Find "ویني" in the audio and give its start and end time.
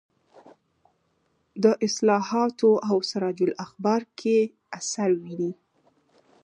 5.23-5.51